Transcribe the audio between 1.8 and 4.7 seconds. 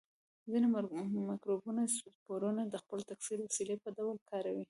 سپورونه د خپل تکثري وسیلې په ډول کاروي.